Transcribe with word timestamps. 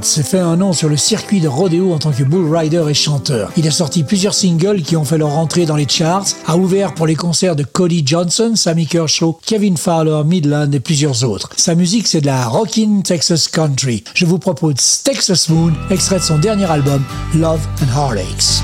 S'est 0.00 0.22
fait 0.22 0.38
un 0.38 0.56
nom 0.56 0.72
sur 0.72 0.88
le 0.88 0.96
circuit 0.96 1.40
de 1.40 1.48
rodéo 1.48 1.92
en 1.92 1.98
tant 1.98 2.10
que 2.10 2.22
bull 2.22 2.56
rider 2.56 2.82
et 2.88 2.94
chanteur. 2.94 3.52
Il 3.58 3.68
a 3.68 3.70
sorti 3.70 4.02
plusieurs 4.02 4.32
singles 4.32 4.80
qui 4.80 4.96
ont 4.96 5.04
fait 5.04 5.18
leur 5.18 5.36
entrée 5.36 5.66
dans 5.66 5.76
les 5.76 5.86
charts, 5.86 6.24
a 6.46 6.56
ouvert 6.56 6.94
pour 6.94 7.06
les 7.06 7.14
concerts 7.14 7.54
de 7.54 7.64
Cody 7.64 8.02
Johnson, 8.06 8.52
Sammy 8.54 8.86
Kershaw, 8.86 9.38
Kevin 9.44 9.76
Fowler, 9.76 10.22
Midland 10.24 10.72
et 10.72 10.80
plusieurs 10.80 11.22
autres. 11.22 11.50
Sa 11.56 11.74
musique, 11.74 12.06
c'est 12.06 12.22
de 12.22 12.26
la 12.26 12.46
rockin' 12.48 13.02
Texas 13.02 13.46
country. 13.46 14.04
Je 14.14 14.24
vous 14.24 14.38
propose 14.38 15.02
Texas 15.04 15.50
Moon, 15.50 15.74
extrait 15.90 16.16
de 16.16 16.24
son 16.24 16.38
dernier 16.38 16.70
album, 16.70 17.04
Love 17.34 17.60
and 17.82 17.94
Heartaches. 17.94 18.62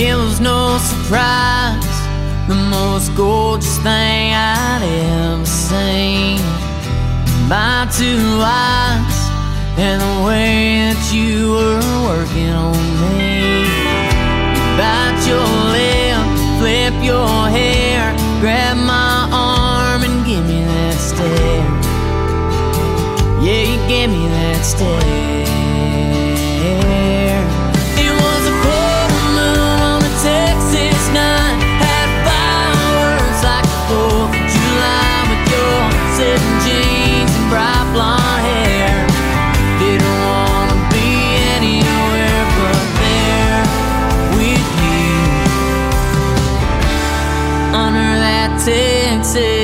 It 0.00 0.14
was 0.14 0.38
no 0.38 0.78
surprise, 0.78 1.98
the 2.46 2.54
most 2.54 3.12
gorgeous 3.16 3.78
thing 3.78 4.32
I'd 4.32 4.80
ever 4.80 5.44
seen. 5.44 6.38
My 7.48 7.88
two 7.90 8.38
eyes 8.40 9.18
and 9.76 10.00
the 10.00 10.24
way 10.24 10.94
that 10.94 11.02
you 11.12 11.50
were 11.50 11.82
working 12.06 12.50
on 12.50 12.78
me. 13.10 13.66
Bite 14.78 15.18
your 15.26 15.50
lip, 15.74 16.22
flip 16.60 16.94
your 17.02 17.48
hair, 17.50 18.14
grab 18.38 18.76
my 18.76 19.28
arm 19.32 20.04
and 20.04 20.24
give 20.24 20.46
me 20.46 20.62
that 20.62 20.94
stare. 20.94 21.74
Yeah, 23.42 23.62
you 23.66 23.88
gave 23.88 24.10
me 24.10 24.28
that 24.28 24.62
stare. 24.64 25.47
Say. 49.28 49.57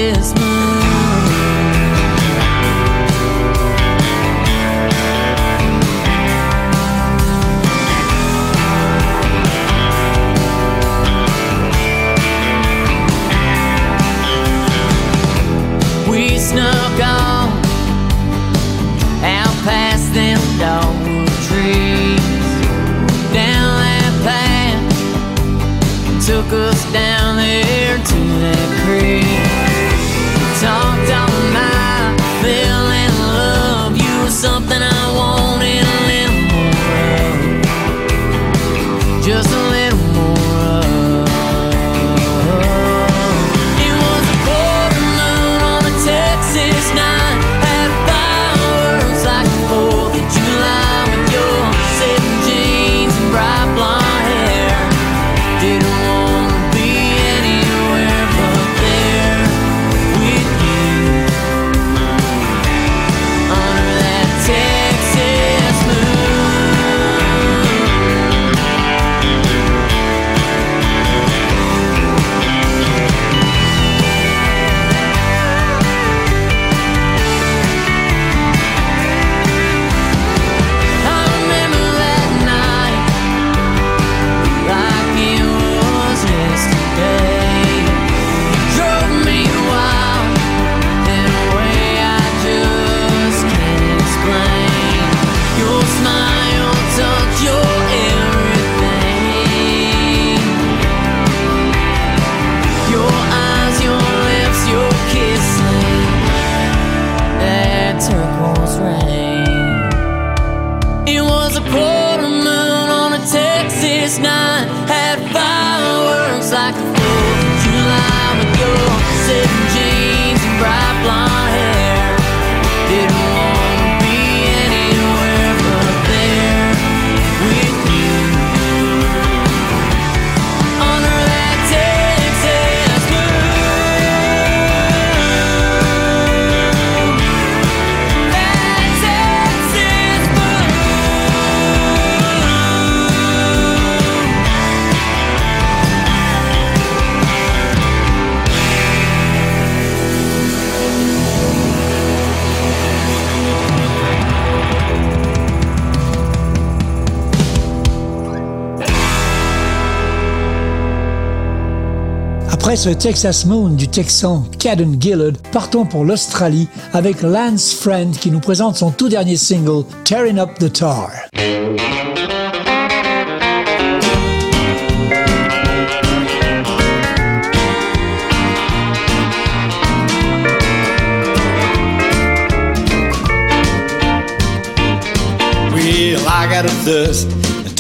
Ce 162.76 162.88
Texas 162.88 163.44
Moon 163.47 163.69
du 163.69 163.87
Texan 163.87 164.44
Caden 164.59 165.00
Gillard, 165.00 165.32
partons 165.53 165.85
pour 165.85 166.05
l'Australie 166.05 166.69
avec 166.93 167.23
Lance 167.23 167.73
Friend 167.73 168.17
qui 168.17 168.31
nous 168.31 168.41
présente 168.41 168.76
son 168.76 168.91
tout 168.91 169.09
dernier 169.09 169.37
single, 169.37 169.85
Tearing 170.05 170.38
Up 170.38 170.59
the 170.59 170.73
Tar. 170.73 171.11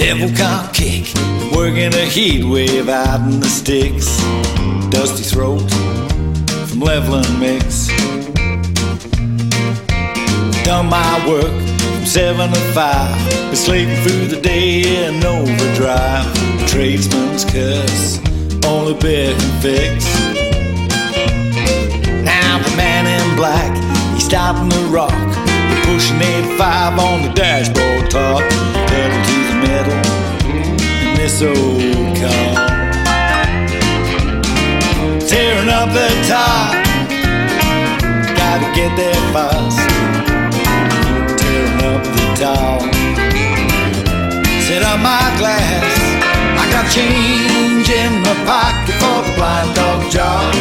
Devil 0.04 0.28
can't 0.36 0.74
kick, 0.74 1.06
working 1.56 1.94
a 1.94 2.04
heat 2.04 2.44
wave 2.44 2.90
out 2.90 3.20
in 3.20 3.40
the 3.40 3.48
sticks. 3.48 4.06
Dusty 4.90 5.22
throat 5.22 5.66
from 6.68 6.80
leveling 6.80 7.40
mix. 7.40 7.88
Done 10.62 10.90
my 10.90 11.26
work 11.26 11.56
from 11.78 12.04
seven 12.04 12.52
to 12.52 12.60
five, 12.74 13.16
been 13.48 13.56
slaving 13.56 13.96
through 14.04 14.26
the 14.26 14.40
day 14.42 15.06
in 15.06 15.24
overdrive. 15.24 16.26
Tradesman's 16.68 17.46
curse, 17.46 18.18
only 18.66 18.92
bear 19.00 19.34
can 19.34 19.62
fix. 19.62 20.04
Now 22.22 22.58
the 22.62 22.76
man 22.76 23.06
in 23.06 23.36
black, 23.36 23.72
he's 24.12 24.26
stopping 24.26 24.68
the 24.68 24.84
rock. 24.92 25.14
Pushing 25.86 26.20
85 26.20 26.98
on 26.98 27.22
the 27.22 27.32
dashboard 27.32 28.10
top. 28.10 28.42
Pedal 28.88 29.24
to 29.24 29.43
metal 29.66 30.00
in 30.52 31.16
this 31.16 31.40
old 31.42 32.16
car. 32.20 32.54
Tearing 35.30 35.70
up 35.78 35.88
the 35.98 36.08
top. 36.28 36.72
Gotta 38.40 38.68
get 38.78 38.92
there 38.96 39.22
fast. 39.34 39.80
Tearing 41.40 41.80
up 41.90 42.02
the 42.16 42.26
top. 42.42 42.80
Set 44.66 44.82
up 44.82 44.98
my 45.00 45.26
glass. 45.40 45.94
I 46.60 46.64
got 46.74 46.84
change 46.96 47.88
in 47.88 48.12
my 48.26 48.34
pocket 48.50 48.96
for 49.00 49.18
the 49.26 49.32
blind 49.38 49.70
dog 49.78 50.00
job. 50.16 50.54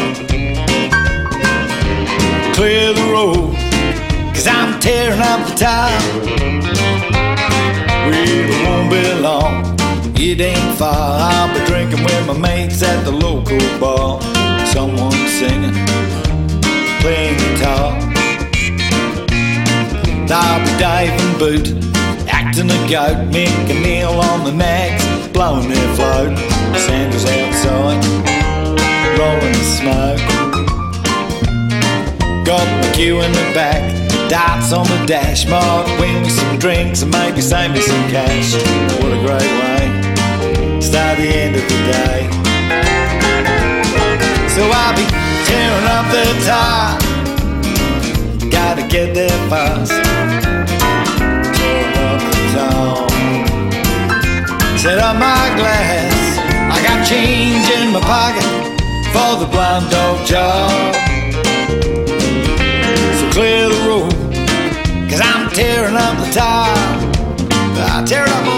Clear 2.55 2.93
the 2.93 3.07
road, 3.11 3.55
cause 4.33 4.47
I'm 4.47 4.79
tearing 4.79 5.19
up 5.19 5.41
the 5.49 5.55
town. 5.55 7.32
Well, 8.05 8.13
it 8.13 8.49
won't 8.67 8.89
be 8.91 9.03
long, 9.21 9.63
it 10.17 10.41
ain't 10.41 10.77
far. 10.77 10.93
I'll 10.93 11.53
be 11.53 11.65
drinking 11.65 12.03
with 12.03 12.27
my 12.27 12.37
mates 12.37 12.83
at 12.83 13.03
the 13.05 13.11
local 13.11 13.57
bar. 13.79 14.21
Someone 14.67 15.13
singing, 15.39 15.73
playing 16.99 17.37
guitar. 17.37 17.95
I'll 20.29 20.59
be 20.65 20.71
diving 20.79 21.37
boot, 21.37 21.67
acting 22.27 22.69
a 22.71 22.89
goat, 22.89 23.31
making 23.31 23.81
meal 23.81 24.09
on 24.09 24.43
the 24.43 24.51
mags, 24.51 25.05
blowing 25.29 25.69
their 25.69 25.95
float. 25.95 26.37
Sanders 26.75 27.25
outside, 27.25 28.03
rolling 29.17 29.53
the 29.53 29.65
smoke. 29.79 30.19
Got 32.43 32.67
my 32.81 32.91
queue 32.93 33.21
in 33.21 33.31
the 33.31 33.51
back, 33.53 34.02
dots 34.33 34.73
on 34.73 34.87
the 34.87 35.05
dash. 35.05 35.45
Might 35.45 35.85
win 35.99 36.23
me 36.23 36.29
some 36.29 36.57
drinks 36.57 37.03
and 37.03 37.11
maybe 37.11 37.39
save 37.39 37.71
me 37.71 37.81
some 37.81 38.09
cash. 38.09 38.55
What 38.97 39.13
a 39.13 39.21
great 39.27 39.53
way 39.61 39.81
to 40.73 40.81
start 40.81 41.19
the 41.19 41.29
end 41.43 41.55
of 41.55 41.65
the 41.71 41.79
day. 41.93 42.19
So 44.55 44.61
I'll 44.81 44.95
be 44.97 45.05
tearing 45.45 45.87
up 45.97 46.05
the 46.17 46.25
top. 46.49 46.97
Gotta 48.49 48.83
get 48.87 49.13
there 49.13 49.39
fast. 49.51 49.93
Tearing 51.57 51.97
up 52.09 52.19
the 52.33 52.41
top. 52.57 53.11
Set 54.79 54.97
up 54.97 55.15
my 55.15 55.43
glass. 55.59 56.39
I 56.73 56.81
got 56.81 57.05
change 57.05 57.69
in 57.77 57.93
my 57.93 58.01
pocket 58.01 58.49
for 59.13 59.31
the 59.41 59.47
blind 59.53 59.91
dog 59.91 60.25
job. 60.25 60.95
So 63.19 63.29
clear 63.29 63.82
cause 65.13 65.21
I'm 65.21 65.49
tearing 65.51 65.95
up 65.95 66.17
the 66.17 66.31
top. 66.31 66.75
I 67.75 68.03
tear 68.05 68.23
up, 68.23 68.52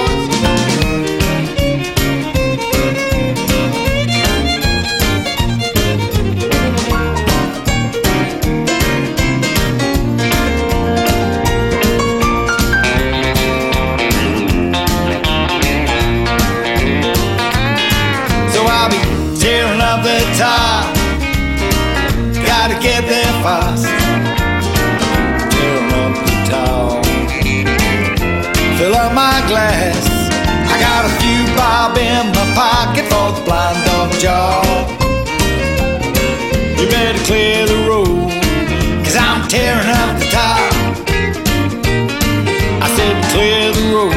Fill 28.77 28.93
up 28.93 29.13
my 29.13 29.41
glass. 29.47 30.03
I 30.67 30.77
got 30.77 31.05
a 31.05 31.11
few 31.21 31.45
bob 31.55 31.97
in 31.97 32.27
my 32.35 32.45
pocket 32.53 33.05
for 33.05 33.31
the 33.31 33.41
blind 33.45 33.79
dog 33.87 34.11
job. 34.19 34.89
You 36.77 36.85
better 36.89 37.23
clear 37.23 37.65
the 37.65 37.87
road, 37.87 38.29
cause 39.05 39.15
I'm 39.15 39.47
tearing 39.47 39.87
up 39.87 40.19
the 40.19 40.27
top. 40.29 40.73
I 42.83 42.87
said 42.97 43.15
clear 43.31 43.71
the 43.71 43.85
road. 43.95 44.13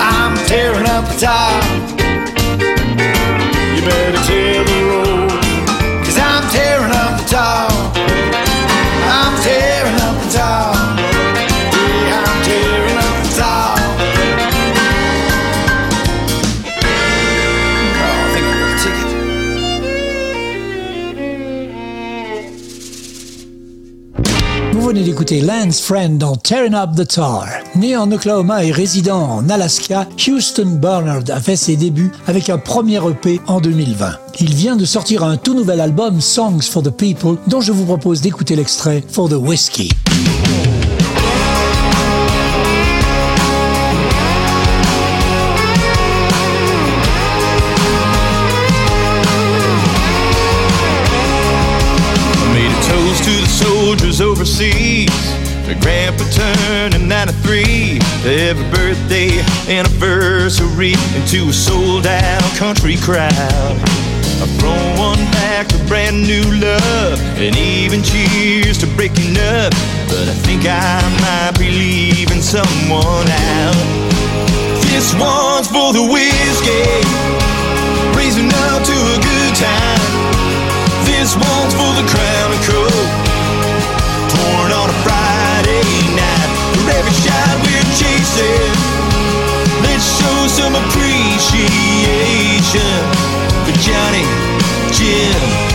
I'm 0.00 0.38
tearing 0.48 0.86
up 0.86 1.04
the 1.12 1.18
top. 1.20 1.62
You 3.76 3.82
better 3.84 4.18
clear 4.24 4.64
the 4.64 4.80
road. 4.88 5.30
Cause 6.06 6.18
I'm 6.18 6.48
tearing 6.48 6.92
up 6.92 7.20
the 7.20 7.26
top. 7.28 7.99
Lance 25.28 25.82
Friend 25.82 26.16
dans 26.16 26.34
Tearing 26.34 26.74
Up 26.74 26.90
the 26.96 27.06
Tar. 27.06 27.46
Né 27.76 27.94
en 27.94 28.10
Oklahoma 28.10 28.64
et 28.64 28.72
résident 28.72 29.20
en 29.20 29.48
Alaska, 29.50 30.08
Houston 30.26 30.78
Bernard 30.80 31.24
a 31.28 31.40
fait 31.40 31.56
ses 31.56 31.76
débuts 31.76 32.10
avec 32.26 32.48
un 32.48 32.56
premier 32.56 32.96
EP 32.96 33.38
en 33.46 33.60
2020. 33.60 34.12
Il 34.40 34.54
vient 34.54 34.76
de 34.76 34.86
sortir 34.86 35.22
un 35.22 35.36
tout 35.36 35.54
nouvel 35.54 35.80
album 35.80 36.22
Songs 36.22 36.62
for 36.62 36.82
the 36.82 36.90
People 36.90 37.36
dont 37.48 37.60
je 37.60 37.72
vous 37.72 37.84
propose 37.84 38.22
d'écouter 38.22 38.56
l'extrait 38.56 39.04
For 39.08 39.28
the 39.28 39.34
Whiskey. 39.34 39.88
Soldiers 53.90 54.20
overseas. 54.20 55.10
My 55.66 55.74
grandpa 55.82 56.22
turning 56.30 57.08
93. 57.08 57.98
To 58.22 58.30
every 58.30 58.70
birthday 58.70 59.30
anniversary. 59.66 60.94
Into 61.18 61.50
a 61.50 61.52
sold 61.52 62.06
out 62.06 62.42
country 62.54 62.96
crowd. 62.98 63.74
I've 64.38 64.52
thrown 64.60 64.94
one 64.96 65.18
back 65.34 65.66
to 65.74 65.78
brand 65.88 66.22
new 66.22 66.46
love. 66.62 67.18
And 67.34 67.56
even 67.56 68.04
cheers 68.04 68.78
to 68.78 68.86
breaking 68.94 69.34
up. 69.58 69.74
But 70.06 70.30
I 70.30 70.36
think 70.46 70.62
I 70.66 71.02
might 71.26 71.58
be 71.58 71.70
leaving 71.70 72.42
someone 72.42 73.26
out. 73.26 73.74
This 74.86 75.10
one's 75.18 75.66
for 75.66 75.90
the 75.92 76.06
whiskey. 76.06 76.86
Raising 78.14 78.54
up 78.70 78.84
to 78.86 78.94
a 78.94 79.18
good 79.18 79.54
time. 79.58 80.30
This 81.10 81.34
one's 81.34 81.74
for 81.74 81.90
the 81.98 82.06
crown 82.06 82.52
and 82.54 82.62
coke. 82.70 83.29
Pouring 84.30 84.72
on 84.72 84.88
a 84.90 84.98
Friday 85.02 85.82
night. 86.14 86.50
For 86.78 86.90
every 86.90 87.12
shot 87.12 87.56
we're 87.66 87.88
chasing. 87.98 88.74
Let's 89.82 90.06
show 90.18 90.46
some 90.46 90.74
appreciation 90.74 91.80
for 93.64 93.74
Johnny, 93.80 94.24
Jim, 94.92 95.69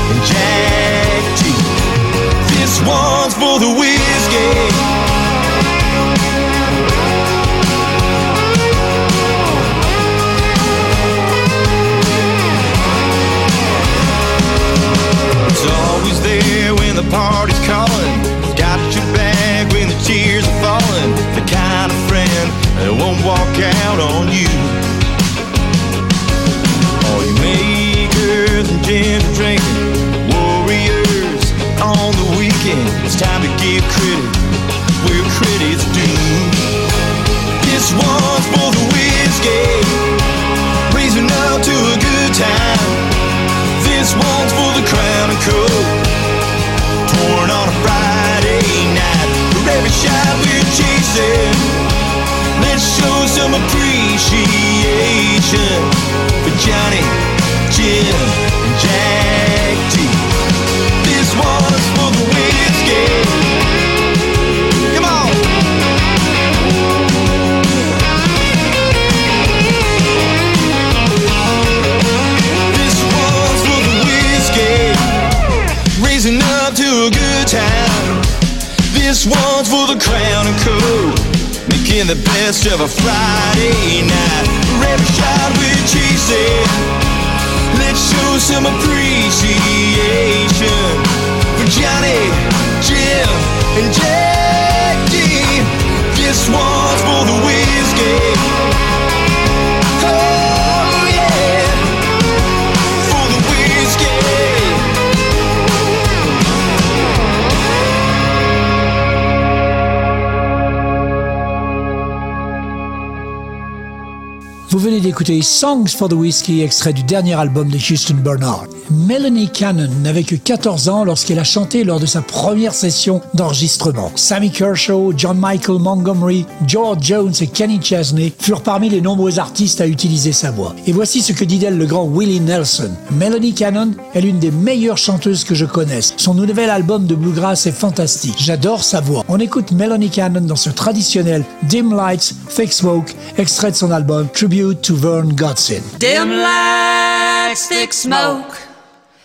Vous 114.69 114.79
venez 114.79 114.99
d'écouter 114.99 115.43
Songs 115.43 115.87
for 115.87 116.09
the 116.09 116.13
Whiskey, 116.13 116.61
extrait 116.61 116.91
du 116.91 117.03
dernier 117.03 117.35
album 117.35 117.69
de 117.69 117.77
Houston 117.77 118.15
Bernard. 118.15 118.65
Melanie 118.89 119.49
Cannon 119.49 119.89
n'avait 120.03 120.23
que 120.23 120.35
14 120.35 120.89
ans 120.89 121.03
lorsqu'elle 121.03 121.39
a 121.39 121.43
chanté 121.43 121.83
lors 121.83 121.99
de 121.99 122.05
sa 122.05 122.21
première 122.21 122.73
session 122.73 123.21
d'enregistrement. 123.35 124.11
Sammy 124.15 124.51
Kershaw, 124.51 125.13
John 125.15 125.37
Michael 125.37 125.79
Montgomery, 125.79 126.45
George 126.67 126.97
Jones 127.01 127.33
et 127.41 127.47
Kenny 127.47 127.79
Chesney 127.81 128.33
furent 128.39 128.61
parmi 128.61 128.89
les 128.89 129.01
nombreux 129.01 129.39
artistes 129.39 129.81
à 129.81 129.87
utiliser 129.87 130.33
sa 130.33 130.51
voix. 130.51 130.75
Et 130.87 130.91
voici 130.91 131.21
ce 131.21 131.33
que 131.33 131.45
dit 131.45 131.59
d'elle 131.59 131.77
le 131.77 131.85
grand 131.85 132.07
Willie 132.07 132.39
Nelson. 132.41 132.91
Melanie 133.11 133.53
Cannon 133.53 133.91
est 134.13 134.21
l'une 134.21 134.39
des 134.39 134.51
meilleures 134.51 134.97
chanteuses 134.97 135.43
que 135.43 135.55
je 135.55 135.65
connaisse. 135.65 136.13
Son 136.17 136.33
nouvel 136.33 136.69
album 136.69 137.05
de 137.05 137.15
bluegrass 137.15 137.67
est 137.67 137.71
fantastique. 137.71 138.37
J'adore 138.39 138.83
sa 138.83 138.99
voix. 138.99 139.23
On 139.29 139.39
écoute 139.39 139.71
Melanie 139.71 140.09
Cannon 140.09 140.41
dans 140.41 140.55
ce 140.55 140.69
traditionnel 140.69 141.43
Dim 141.69 141.95
Lights, 141.95 142.35
Thick 142.49 142.73
Smoke, 142.73 143.13
extrait 143.37 143.71
de 143.71 143.75
son 143.75 143.91
album 143.91 144.27
Tribute 144.33 144.54
to 144.55 144.93
Vern 144.93 145.35
Godson. 145.35 145.83
Dim 145.99 146.29
lights, 146.29 147.67
thick 147.67 147.91
smoke, 147.91 148.57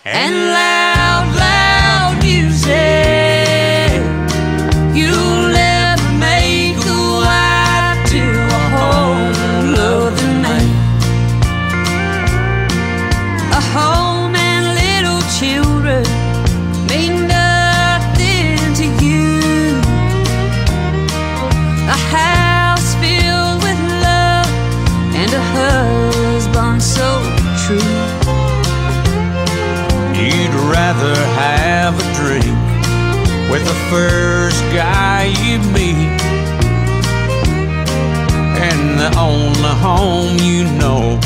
and 0.04 0.34
loud, 0.34 1.36
loud 1.36 2.18
music. 2.20 3.19
First 33.90 34.62
guy 34.72 35.24
you 35.42 35.58
meet. 35.74 36.22
And 38.68 39.00
the 39.00 39.10
only 39.18 39.74
home 39.82 40.38
you 40.38 40.62
know 40.78 41.18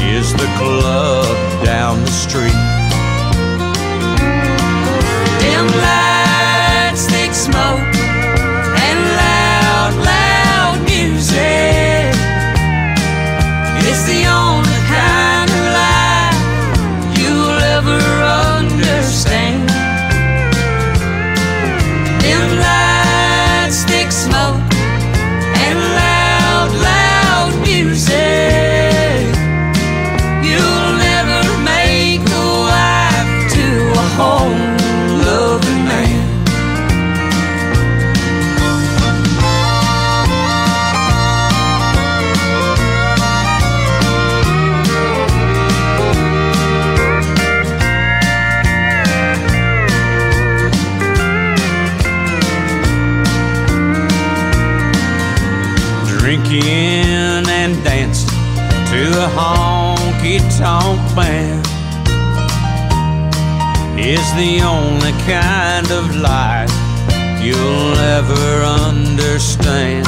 is 0.00 0.32
the 0.32 0.48
club 0.56 1.64
down 1.64 2.00
the 2.00 2.10
street. 2.10 2.71
The 64.42 64.60
only 64.62 65.12
kind 65.22 65.88
of 65.92 66.16
life 66.16 66.72
you'll 67.40 67.96
ever 68.18 68.64
understand. 68.90 70.01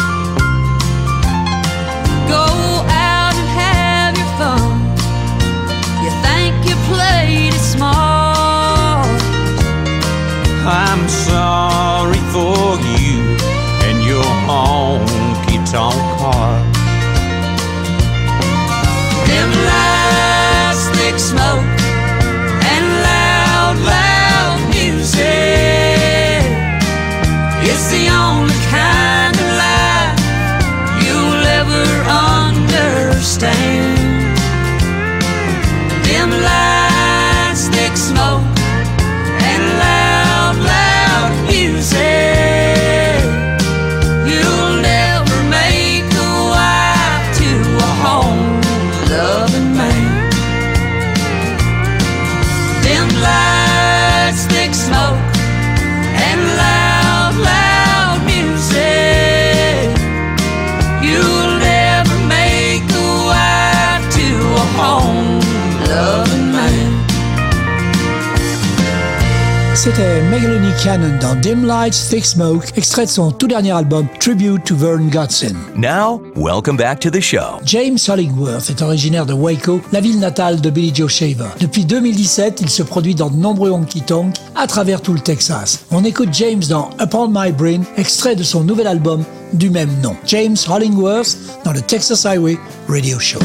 Cannon 70.83 71.19
dans 71.21 71.35
Dim 71.37 71.67
Lights, 71.67 72.09
Thick 72.11 72.25
Smoke, 72.25 72.67
extrait 72.77 73.07
de 73.07 73.11
son 73.11 73.31
tout 73.31 73.47
dernier 73.47 73.73
album 73.73 74.07
Tribute 74.21 74.65
to 74.65 74.77
Vern 74.77 75.09
Godson. 75.09 75.55
Now, 75.77 76.23
welcome 76.37 76.77
back 76.77 77.01
to 77.01 77.11
the 77.11 77.21
show. 77.21 77.61
James 77.65 77.99
Hollingworth 78.09 78.71
est 78.71 78.83
originaire 78.83 79.27
de 79.27 79.33
Waco, 79.33 79.81
la 79.93 80.01
ville 80.01 80.19
natale 80.19 80.61
de 80.61 80.71
Billy 80.71 80.93
Joe 80.95 81.11
Shaver. 81.11 81.51
Depuis 81.61 81.85
2017, 81.85 82.61
il 82.61 82.71
se 82.71 82.83
produit 82.83 83.15
dans 83.15 83.31
de 83.31 83.37
nombreux 83.37 83.71
honky-tonks 83.71 84.35
à 84.55 84.67
travers 84.67 85.01
tout 85.01 85.13
le 85.13 85.21
Texas. 85.21 85.85
On 85.91 86.05
écoute 86.05 86.31
James 86.33 86.63
dans 86.69 86.91
Upon 87.01 87.29
My 87.29 87.53
Brain, 87.53 87.83
extrait 87.97 88.37
de 88.37 88.43
son 88.43 88.65
nouvel 88.65 88.87
album 88.87 89.25
du 89.53 89.71
même 89.71 89.91
nom. 90.03 90.17
James 90.27 90.57
Hollingworth 90.69 91.37
dans 91.65 91.73
le 91.73 91.81
Texas 91.81 92.27
Highway 92.27 92.59
Radio 92.89 93.19
Show. 93.19 93.39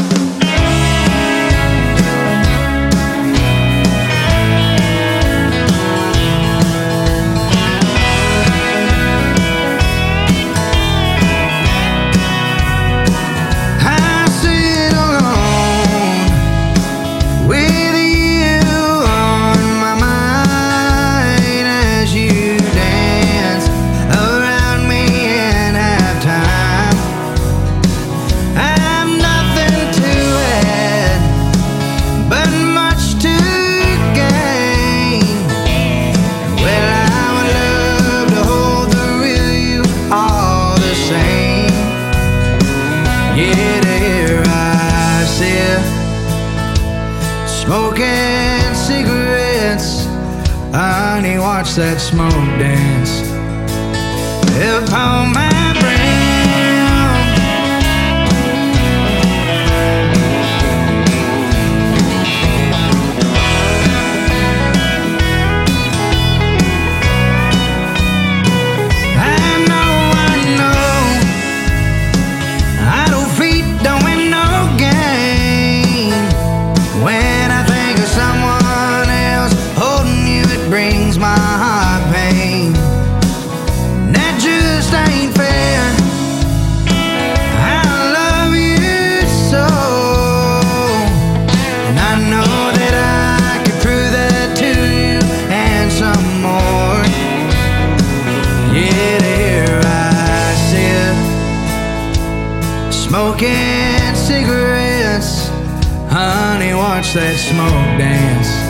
That 107.13 107.35
smoke 107.37 107.97
dance 107.97 108.69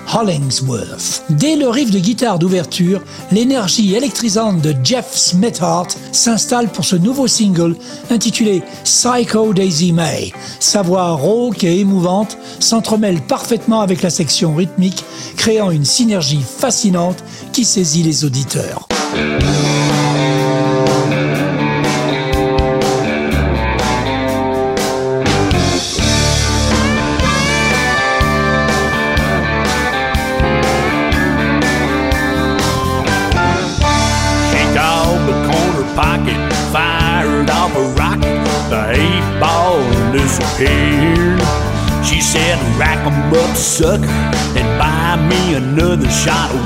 Dès 1.29 1.55
le 1.55 1.69
riff 1.69 1.89
de 1.89 1.99
guitare 1.99 2.37
d'ouverture, 2.37 3.01
l'énergie 3.31 3.95
électrisante 3.95 4.59
de 4.59 4.75
Jeff 4.83 5.15
Smithart 5.15 5.87
s'installe 6.11 6.67
pour 6.67 6.83
ce 6.83 6.97
nouveau 6.97 7.27
single 7.27 7.77
intitulé 8.09 8.61
Psycho 8.83 9.53
Daisy 9.53 9.93
May. 9.93 10.33
Sa 10.59 10.81
voix 10.81 11.11
rauque 11.11 11.63
et 11.63 11.79
émouvante 11.79 12.37
s'entremêle 12.59 13.21
parfaitement 13.21 13.79
avec 13.79 14.01
la 14.01 14.09
section 14.09 14.53
rythmique, 14.53 15.05
créant 15.37 15.71
une 15.71 15.85
synergie 15.85 16.43
fascinante 16.45 17.23
qui 17.53 17.63
saisit 17.63 18.03
les 18.03 18.25
auditeurs. 18.25 18.90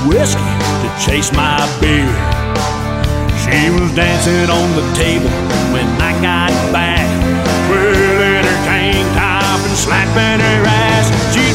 Whiskey. 0.08 0.42
chase 0.98 1.30
my 1.32 1.60
beer. 1.80 2.10
She 3.46 3.70
was 3.70 3.94
dancing 3.94 4.50
on 4.50 4.68
the 4.74 4.82
table 4.98 5.30
when 5.70 5.86
I 6.02 6.10
got 6.18 6.50
back, 6.72 7.06
twirling 7.68 8.42
her 8.42 8.58
tank 8.66 9.06
top 9.14 9.60
and 9.62 9.76
slapping 9.76 10.40
her 10.42 10.62
ass. 10.66 11.06
She's 11.30 11.45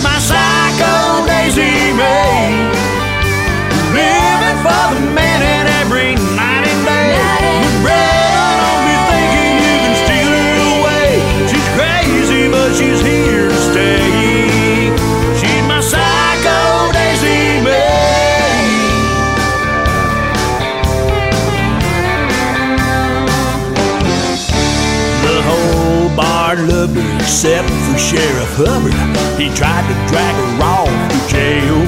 except 27.42 27.74
for 27.90 27.98
Sheriff 27.98 28.54
Hubbard. 28.54 28.94
He 29.34 29.50
tried 29.58 29.82
to 29.90 29.98
drag 30.14 30.36
her 30.38 30.62
off 30.62 30.94
to 31.10 31.18
jail. 31.26 31.82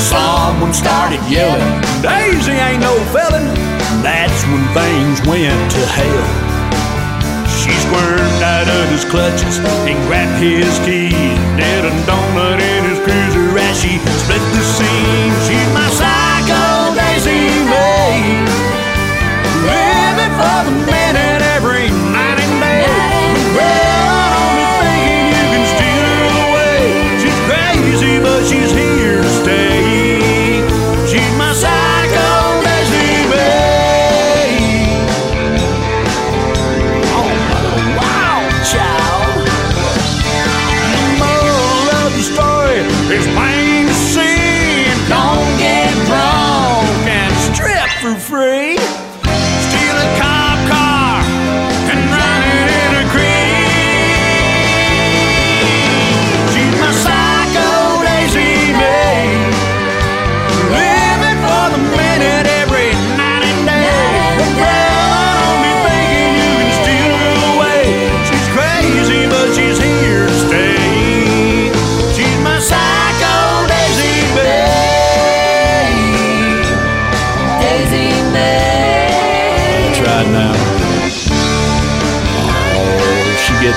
Someone 0.00 0.72
started 0.72 1.20
yelling, 1.28 1.60
Daisy 2.00 2.56
ain't 2.56 2.80
no 2.80 2.96
felon. 3.12 3.44
That's 4.00 4.40
when 4.48 4.64
things 4.72 5.20
went 5.28 5.60
to 5.76 5.82
hell. 5.92 6.24
She 7.52 7.76
squirmed 7.84 8.40
out 8.40 8.64
of 8.64 8.88
his 8.88 9.04
clutches 9.04 9.60
and 9.84 10.00
grabbed 10.08 10.40
his 10.40 10.72
keys. 10.88 11.36
Did 11.60 11.84
a 11.84 11.92
donut 12.08 12.64
in 12.64 12.80
his 12.88 13.04
cruiser 13.04 13.52
as 13.60 13.76
she 13.76 14.00
split 14.24 14.40
the 14.56 14.64
scene. 14.64 15.36
She's 15.44 15.68
my 15.76 15.84
psycho 15.92 16.96
Daisy 16.96 17.53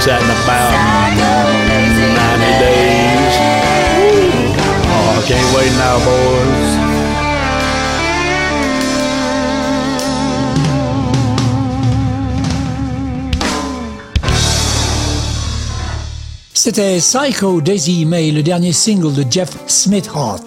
Oh, 0.09 0.13
she 0.13 0.15
gets 0.15 0.15
that 0.15 0.21
in 0.21 0.29
about 0.43 0.71
90 2.15 2.59
days. 2.63 3.35
I 4.99 5.21
can't 5.27 5.49
wait 5.55 5.71
now, 5.77 5.99
boys. 6.05 6.67
C'était 16.53 16.99
Psycho 16.99 17.61
Daisy 17.61 18.05
May, 18.05 18.31
le 18.31 18.43
dernier 18.43 18.73
single 18.73 19.13
de 19.13 19.25
Jeff 19.29 19.49
Smithheart. 19.67 20.41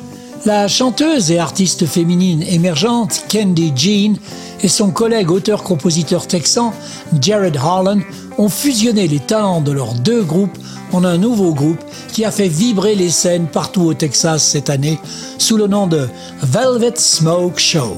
La 0.47 0.69
chanteuse 0.69 1.31
et 1.31 1.39
artiste 1.39 1.87
féminine 1.87 2.43
émergente 2.43 3.25
Candy 3.31 3.73
Jean 3.77 4.15
et 4.63 4.69
son 4.69 4.91
collègue 4.91 5.31
auteur-compositeur 5.31 6.27
texan 6.27 6.73
Jared 7.21 7.57
Harlan 7.57 8.01
ont 8.39 8.49
fusionné 8.49 9.09
les 9.09 9.19
talents 9.19 9.61
de 9.61 9.73
leurs 9.73 9.95
deux 9.95 10.23
groupes 10.23 10.57
en 10.93 11.05
un 11.05 11.19
nouveau 11.19 11.55
groupe 11.55 11.81
qui 12.13 12.25
a 12.25 12.31
fait 12.31 12.49
vibrer 12.49 12.95
les 12.95 13.11
scènes 13.11 13.47
partout 13.47 13.83
au 13.83 13.95
Texas 13.95 14.43
cette 14.43 14.71
année 14.71 14.99
sous 15.39 15.57
le 15.57 15.67
nom 15.67 15.87
de 15.87 16.09
Velvet 16.43 16.95
Smoke 16.97 17.59
Show. 17.59 17.97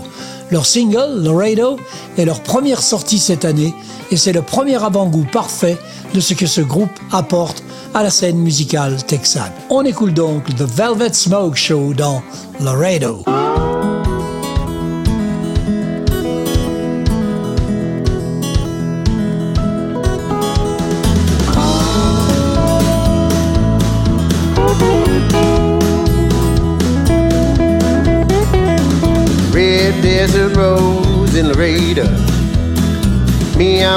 Leur 0.51 0.67
single, 0.67 1.23
Laredo, 1.23 1.79
est 2.19 2.27
leur 2.27 2.41
première 2.41 2.83
sortie 2.83 3.19
cette 3.19 3.45
année 3.45 3.75
et 4.11 4.17
c'est 4.17 4.33
le 4.33 4.43
premier 4.43 4.83
avant-goût 4.83 5.27
parfait 5.33 5.79
de 6.13 6.21
ce 6.21 6.35
que 6.35 6.47
ce 6.47 6.61
groupe 6.61 6.91
apporte 7.11 7.63
à 7.95 8.03
la 8.03 8.11
scène 8.11 8.39
musicale 8.39 9.03
texane. 9.03 9.53
On 9.71 9.83
écoute 9.85 10.15
donc 10.15 10.45
The 10.55 10.63
Velvet 10.63 11.15
Smoke 11.15 11.57
Show 11.57 11.95
dans 11.95 12.23
Laredo. 12.61 13.25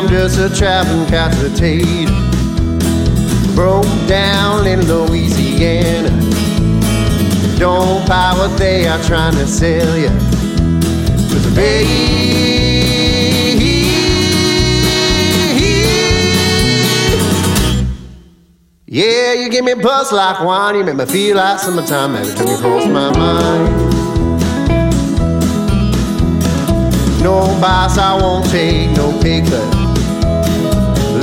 I'm 0.05 0.11
just 0.11 0.37
a 0.37 0.55
traveling 0.55 1.07
potato. 1.07 2.13
Broke 3.55 4.07
down 4.07 4.67
in 4.67 4.85
Louisiana. 4.87 6.11
Don't 7.57 8.07
buy 8.07 8.35
what 8.37 8.55
they 8.55 8.87
are 8.87 9.01
trying 9.01 9.33
to 9.33 9.47
sell 9.47 9.97
you. 9.97 10.09
Cause 11.29 11.55
babe, 11.55 11.87
yeah, 18.85 19.33
you 19.33 19.49
give 19.49 19.65
me 19.65 19.71
a 19.71 19.75
buzz 19.75 20.11
like 20.11 20.39
wine. 20.45 20.75
You 20.75 20.83
make 20.83 20.97
me 20.97 21.05
feel 21.05 21.37
like 21.37 21.57
summertime 21.57 22.13
every 22.15 22.35
time 22.35 22.47
you 22.47 22.57
cross 22.57 22.85
my 22.85 23.09
mind. 23.17 23.73
No 27.23 27.39
boss, 27.59 27.97
I 27.97 28.13
won't 28.21 28.47
take 28.51 28.91
no 28.91 29.11
pay. 29.19 29.84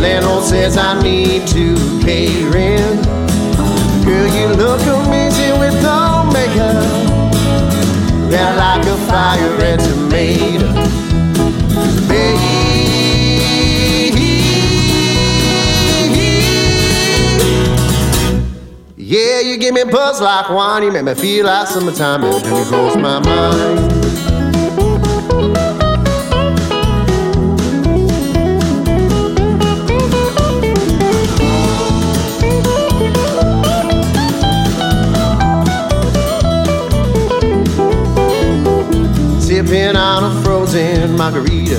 Landlord 0.03 0.43
says 0.43 0.77
I 0.77 1.01
need 1.01 1.47
to 1.49 1.77
pay 2.05 2.45
rent. 2.49 3.07
Girl, 4.05 4.27
you 4.35 4.49
look 4.49 4.81
amazing 4.83 5.61
with 5.61 5.81
no 5.81 6.29
makeup. 6.33 6.83
They're 8.29 8.57
like 8.57 8.85
a 8.85 8.97
fire 9.07 9.57
red 9.59 9.79
tomato. 9.79 10.73
Babe. 12.09 12.53
Yeah, 18.97 19.41
you 19.41 19.57
give 19.57 19.75
me 19.75 19.85
buzz 19.85 20.21
like 20.21 20.49
wine. 20.51 20.83
You 20.83 20.91
make 20.91 21.05
me 21.05 21.15
feel 21.15 21.47
like 21.47 21.69
summertime 21.69 22.23
time 22.23 22.33
you 22.33 22.65
cross 22.65 22.97
my 22.97 23.21
mind. 23.21 24.03
Margarita. 41.23 41.79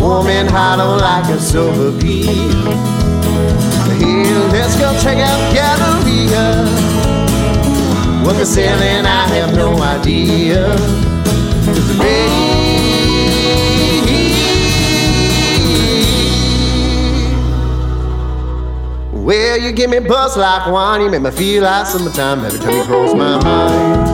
Warm 0.00 0.28
and 0.28 0.48
hot 0.48 0.80
on 0.80 0.98
like 0.98 1.28
a 1.28 1.38
silver 1.38 1.92
pea. 2.00 2.24
Hey, 3.98 4.24
let's 4.50 4.78
go 4.80 4.88
check 5.02 5.18
out 5.18 5.40
Galleria. 5.52 6.64
What 8.24 8.36
they're 8.36 8.46
selling, 8.46 9.04
I 9.04 9.28
have 9.36 9.54
no 9.54 9.68
idea. 9.82 10.62
'Cause 11.64 11.90
babe, 11.98 12.54
Well, 19.12 19.58
you 19.58 19.72
give 19.72 19.90
me 19.90 19.98
buzz 19.98 20.36
like 20.36 20.66
wine, 20.72 21.00
you 21.02 21.10
make 21.10 21.20
me 21.20 21.30
feel 21.30 21.64
like 21.64 21.86
summertime 21.86 22.44
every 22.44 22.60
time 22.60 22.76
you 22.76 22.84
cross 22.84 23.12
my 23.12 23.42
mind. 23.42 24.05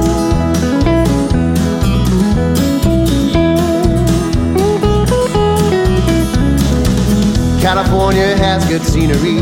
California 7.62 8.36
has 8.36 8.66
good 8.66 8.82
scenery. 8.82 9.38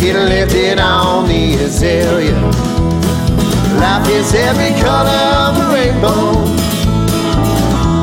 Getting 0.00 0.30
lifted 0.30 0.78
on 0.78 1.28
the 1.28 1.56
azalea. 1.62 2.40
Life 3.78 4.08
is 4.08 4.32
every 4.32 4.80
color 4.80 5.20
of 5.44 5.56
the 5.58 5.66
rainbow. 5.74 6.32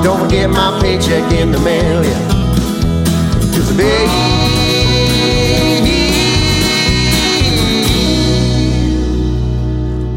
Don't 0.03 0.19
forget 0.21 0.47
my 0.47 0.79
paycheck 0.79 1.33
in 1.33 1.51
the 1.51 1.57
mail, 1.57 2.05
yeah. 2.05 2.27
Cause 3.55 3.75
baby, 3.75 4.37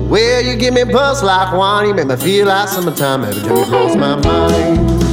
Well, 0.07 0.43
you 0.45 0.57
give 0.57 0.75
me 0.75 0.85
buzz 0.85 1.23
like 1.23 1.57
wine, 1.57 1.89
you 1.89 1.95
make 1.95 2.09
me 2.09 2.17
feel 2.17 2.47
like 2.47 2.69
summertime 2.69 3.25
every 3.25 3.41
time 3.43 3.57
you 3.57 3.65
cross 3.65 3.97
my 3.97 4.17
mind. 4.17 5.10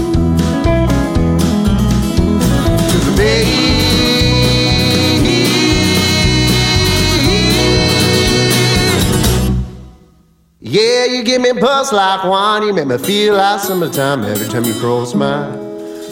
Yeah, 10.69 11.05
you 11.05 11.23
give 11.23 11.41
me 11.41 11.53
buzz 11.53 11.93
like 11.93 12.23
wine, 12.25 12.63
you 12.63 12.73
make 12.73 12.87
me 12.87 12.97
feel 12.97 13.35
like 13.35 13.61
summertime 13.61 14.23
every 14.25 14.47
time 14.47 14.65
you 14.65 14.73
cross 14.73 15.15
my 15.15 15.47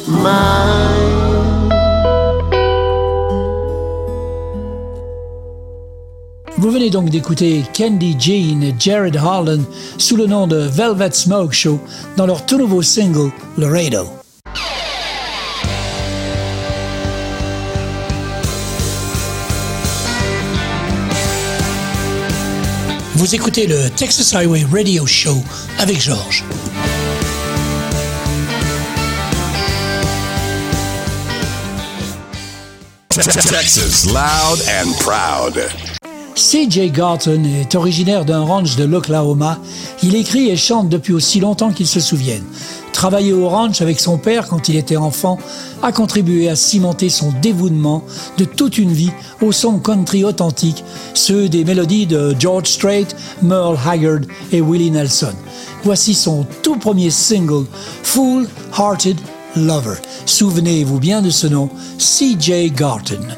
mind. 0.07 1.25
Vous 6.57 6.71
venez 6.71 6.89
donc 6.89 7.09
d'écouter 7.09 7.63
Candy 7.77 8.15
Jean 8.17 8.63
et 8.63 8.73
Jared 8.79 9.17
Harlan 9.17 9.59
sous 9.97 10.15
le 10.15 10.25
nom 10.25 10.47
de 10.47 10.57
Velvet 10.57 11.11
Smoke 11.11 11.53
Show 11.53 11.79
dans 12.15 12.25
leur 12.25 12.45
tout 12.45 12.57
nouveau 12.57 12.81
single 12.81 13.31
Laredo. 13.57 14.24
Vous 23.25 23.33
écoutez 23.33 23.65
le 23.65 23.89
Texas 23.89 24.35
Highway 24.35 24.63
Radio 24.71 25.07
Show 25.07 25.43
avec 25.79 25.99
Georges. 25.99 26.43
Texas 33.09 34.05
loud 34.05 34.61
and 34.69 34.91
proud. 34.99 35.59
C.J. 36.35 36.91
Garton 36.91 37.43
est 37.45 37.73
originaire 37.73 38.25
d'un 38.25 38.41
ranch 38.41 38.75
de 38.75 38.83
l'Oklahoma. 38.83 39.57
Il 40.03 40.15
écrit 40.15 40.51
et 40.51 40.55
chante 40.55 40.89
depuis 40.89 41.13
aussi 41.13 41.39
longtemps 41.39 41.71
qu'il 41.71 41.87
se 41.87 41.99
souvienne. 41.99 42.43
Travailler 42.95 43.33
au 43.33 43.49
ranch 43.49 43.81
avec 43.81 43.99
son 43.99 44.17
père 44.17 44.47
quand 44.47 44.69
il 44.69 44.77
était 44.77 44.95
enfant 44.95 45.37
a 45.83 45.91
contribué 45.91 46.47
à 46.47 46.55
cimenter 46.55 47.09
son 47.09 47.33
dévouement 47.41 48.05
de 48.37 48.45
toute 48.45 48.77
une 48.77 48.93
vie 48.93 49.11
au 49.41 49.51
son 49.51 49.79
country 49.79 50.23
authentique, 50.23 50.81
ceux 51.13 51.49
des 51.49 51.65
mélodies 51.65 52.05
de 52.05 52.33
George 52.39 52.67
Strait, 52.67 53.07
Merle 53.41 53.77
Haggard 53.85 54.21
et 54.53 54.61
Willie 54.61 54.91
Nelson. 54.91 55.33
Voici 55.83 56.13
son 56.13 56.45
tout 56.63 56.77
premier 56.77 57.09
single, 57.09 57.65
Fool 58.01 58.47
Hearted 58.79 59.17
Lover. 59.57 59.97
Souvenez-vous 60.25 60.99
bien 60.99 61.21
de 61.21 61.31
ce 61.31 61.47
nom, 61.47 61.69
C.J. 61.97 62.71
Garton. 62.71 63.35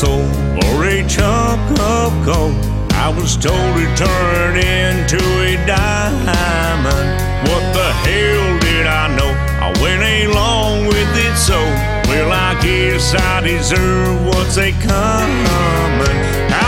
Soul 0.00 0.24
for 0.56 0.86
a 0.86 1.06
chunk 1.06 1.60
of 1.78 2.10
gold. 2.24 2.56
I 3.04 3.12
was 3.14 3.36
told 3.36 3.72
to 3.76 3.86
turn 4.04 4.56
into 4.56 5.20
a 5.44 5.56
diamond. 5.66 7.08
What 7.46 7.64
the 7.76 7.88
hell 8.04 8.46
did 8.64 8.86
I 8.86 9.04
know? 9.16 9.32
I 9.66 9.68
went 9.82 10.02
along 10.24 10.86
with 10.86 11.12
it 11.26 11.36
so. 11.36 11.60
Well, 12.08 12.32
I 12.32 12.58
guess 12.62 13.14
I 13.14 13.42
deserve 13.42 14.24
what's 14.24 14.56
a 14.56 14.72
coming. 14.72 16.18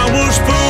I 0.00 0.02
was 0.12 0.36
fooled 0.44 0.61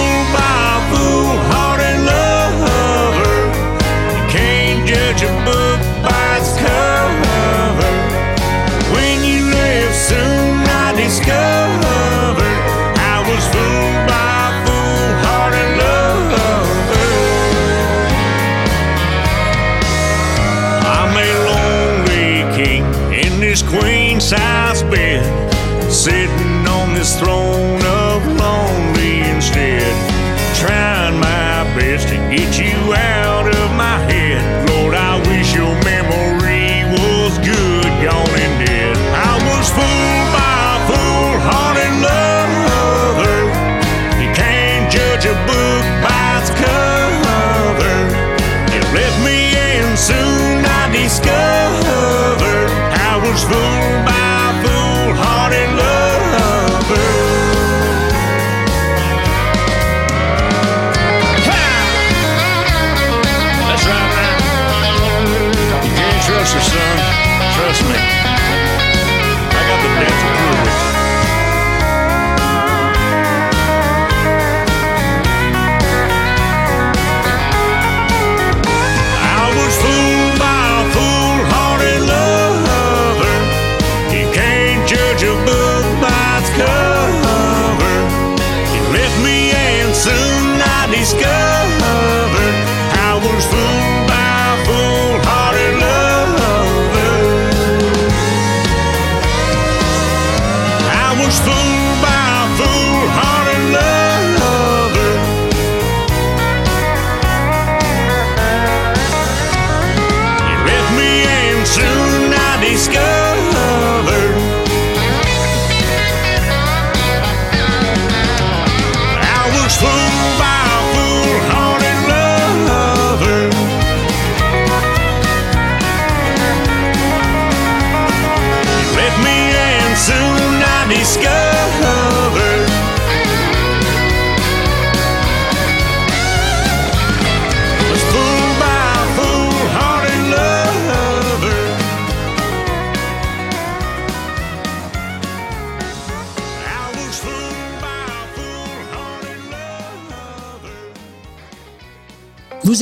Trust 67.83 68.22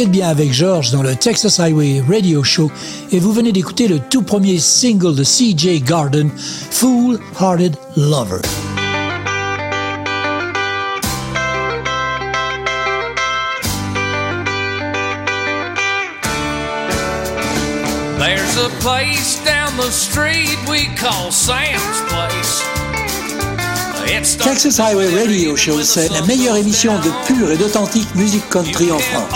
Vous 0.01 0.07
êtes 0.07 0.13
bien 0.13 0.31
avec 0.31 0.51
George 0.51 0.93
dans 0.93 1.03
le 1.03 1.15
Texas 1.15 1.61
Highway 1.61 2.03
Radio 2.09 2.43
Show 2.43 2.71
et 3.13 3.19
vous 3.19 3.35
venez 3.35 3.53
d'écouter 3.53 3.87
le 3.87 3.99
tout 3.99 4.23
premier 4.23 4.59
single 4.59 5.15
de 5.15 5.23
CJ 5.23 5.85
Garton, 5.85 6.31
Fool 6.71 7.21
Hearted 7.39 7.77
Lover. 7.97 8.41
There's 18.17 18.57
a 18.57 18.71
place 18.81 19.45
down 19.45 19.77
the 19.77 19.91
street 19.91 20.57
we 20.67 20.87
call 20.97 21.31
Sam's 21.31 22.01
Place. 22.09 22.69
Texas 24.43 24.79
Highway 24.79 25.09
Radio 25.15 25.57
Show, 25.57 25.83
c'est 25.83 26.09
la 26.11 26.23
meilleure 26.23 26.57
émission 26.57 26.95
de 26.99 27.11
pure 27.27 27.51
et 27.51 27.57
d'authentique 27.57 28.15
musique 28.15 28.49
country 28.49 28.91
en 28.91 28.99
France. 28.99 29.33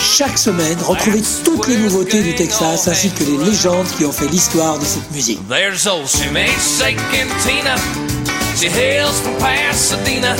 Chaque 0.00 0.38
semaine, 0.38 0.76
retrouvez 0.82 1.22
toutes 1.44 1.68
les 1.68 1.76
nouveautés 1.76 2.22
du 2.22 2.34
Texas 2.34 2.88
ainsi 2.88 3.10
que 3.10 3.24
les 3.24 3.44
légendes 3.44 3.86
qui 3.96 4.04
ont 4.04 4.12
fait 4.12 4.28
l'histoire 4.28 4.78
de 4.78 4.84
cette 4.84 5.10
musique. 5.12 5.40
There's 5.48 5.86
old 5.86 6.06
Tina. 6.06 7.76
She 8.56 8.68
hails 8.68 9.20
from 9.20 9.36
Pasadena. 9.38 10.36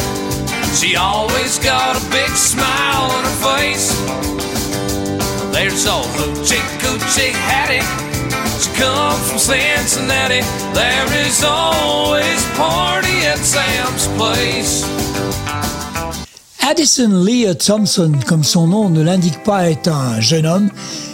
She 0.74 0.96
always 0.96 1.58
got 1.58 1.96
a 1.96 2.10
big 2.10 2.30
smile 2.36 3.10
on 3.10 3.24
her 3.24 3.58
face. 3.58 3.94
There's 5.52 5.86
old 5.86 6.06
Hoochie 6.16 6.60
Coochie 6.80 7.32
Hattie. 7.32 8.09
She 8.60 8.68
comes 8.72 9.26
from 9.26 9.38
Cincinnati? 9.38 10.42
There 10.74 11.26
is 11.26 11.42
always 11.42 12.44
party 12.58 13.24
at 13.24 13.38
Sam's 13.38 14.06
place. 14.18 14.84
Addison 16.60 17.24
Leah 17.24 17.54
Thompson, 17.54 18.12
comme 18.26 18.44
son 18.44 18.66
nom 18.66 18.90
ne 18.90 19.02
l'indique 19.02 19.42
pas, 19.44 19.70
est 19.70 19.88
un 19.88 20.20
jeune 20.20 20.44
homme. 20.44 20.70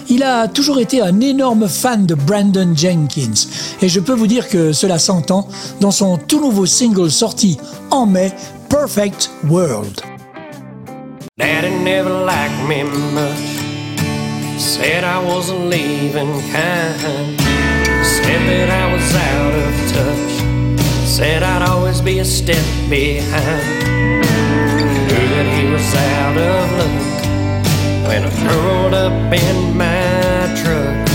Il 0.09 0.25
a 0.25 0.49
toujours 0.49 0.81
été 0.81 1.01
un 1.01 1.21
énorme 1.21 1.69
fan 1.69 2.05
de 2.05 2.17
Brandon 2.17 2.75
Jenkins 2.75 3.47
et 3.81 3.89
je 3.89 4.01
peux 4.01 4.15
vous 4.15 4.27
dire 4.27 4.49
que 4.49 4.73
cela 4.73 4.99
s'entend 4.99 5.47
dans 5.81 5.93
son 5.93 6.19
tout 6.19 6.41
nouveau 6.41 6.67
single 6.67 7.13
sorti 7.13 7.59
en 7.93 8.07
mai, 8.07 8.33
Perfect 8.69 9.31
World. 9.49 10.01
Daddy 11.39 11.71
never 11.85 12.11
liked 12.11 12.69
me 12.69 12.83
much. 13.15 13.56
Said 14.59 15.05
I 15.05 15.23
wasn't 15.23 15.67
leaving 15.67 16.33
kind. 16.51 17.39
Said 18.05 18.43
that 18.49 18.71
I 18.71 18.93
was 18.93 19.15
out 19.15 19.55
of 19.55 19.75
touch. 19.93 20.35
Said 21.07 21.43
I'd 21.43 21.63
always 21.63 22.01
be 22.01 22.21
a 22.21 22.25
step 22.25 22.65
behind. 22.89 23.85
Knew 25.09 25.29
that 25.35 25.47
he 25.59 25.71
was 25.71 25.95
out 25.95 26.37
of 26.39 26.73
luck 26.79 27.17
when 28.09 28.25
I 28.25 28.31
curled 28.49 28.95
up 28.95 29.33
in 29.33 29.77
my 29.77 30.55
truck. 30.57 31.07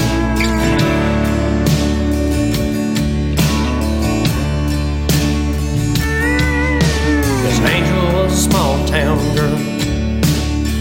Cause 7.41 7.60
Angel 7.60 8.23
was 8.23 8.34
a 8.34 8.49
small 8.49 8.88
town 8.88 9.17
girl, 9.36 9.58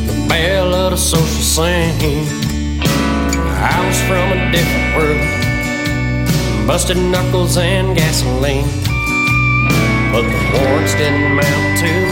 the 0.06 0.26
belle 0.28 0.74
of 0.74 0.90
the 0.90 0.96
social 0.98 1.24
scene. 1.24 2.39
I 3.62 3.86
was 3.86 4.00
from 4.08 4.32
a 4.32 4.50
different 4.50 4.96
world. 4.96 6.66
Busted 6.66 6.96
knuckles 6.96 7.58
and 7.58 7.94
gasoline. 7.94 8.64
But 10.12 10.22
the 10.22 10.58
warrants 10.58 10.94
didn't 10.94 11.26
amount 11.26 11.78
too 11.78 12.09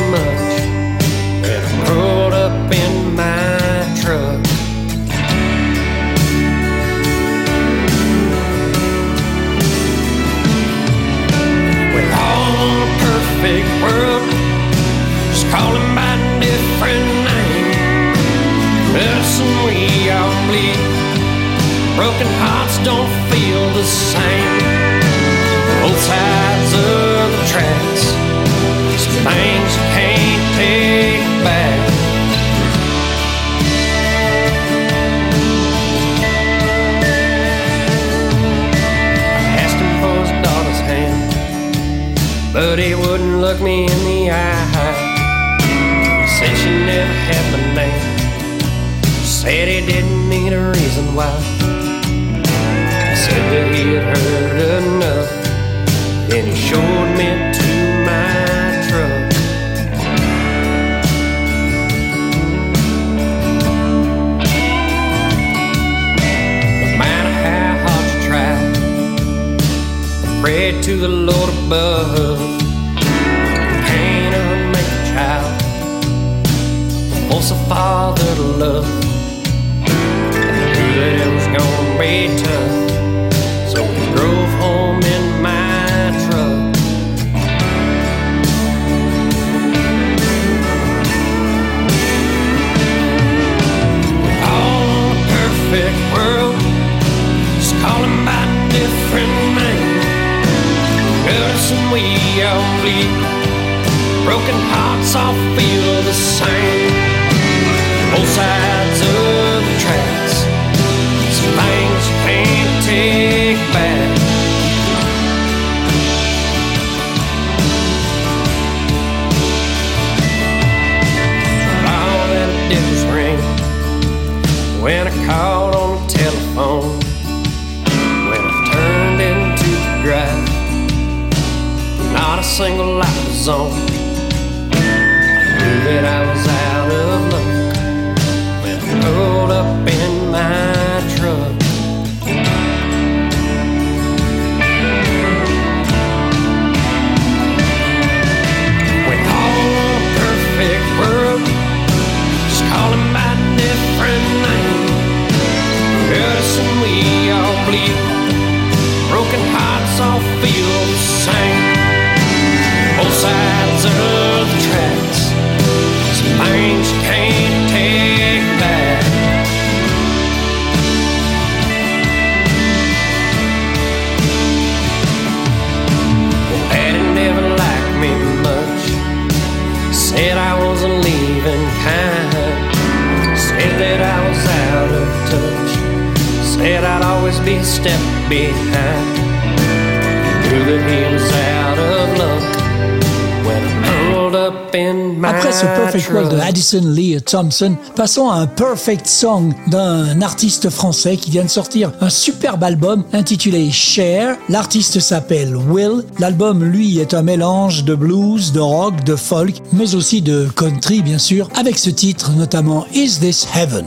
Lee 196.75 197.21
Thompson, 197.23 197.77
passons 197.97 198.31
à 198.31 198.37
un 198.37 198.47
Perfect 198.47 199.07
Song 199.07 199.55
d'un 199.69 200.21
artiste 200.23 200.71
français 200.71 201.17
qui 201.17 201.31
vient 201.31 201.45
de 201.45 201.49
sortir 201.49 201.93
un 202.01 202.11
superbe 202.11 202.65
album 202.65 203.05
intitulé 203.13 203.71
Share. 203.71 204.37
L'artiste 204.49 205.01
s'appelle 205.01 205.57
Will. 205.57 206.05
L'album, 206.19 206.65
lui, 206.65 206.99
est 206.99 207.15
un 207.15 207.23
mélange 207.23 207.85
de 207.85 207.95
blues, 207.95 208.53
de 208.53 208.61
rock, 208.61 209.05
de 209.05 209.17
folk, 209.17 209.57
mais 209.73 209.95
aussi 209.95 210.23
de 210.23 210.49
country, 210.57 211.03
bien 211.03 211.19
sûr, 211.19 211.49
avec 211.55 211.79
ce 211.79 211.91
titre 211.91 212.33
notamment 212.33 212.87
Is 212.95 213.19
This 213.21 213.47
Heaven? 213.55 213.87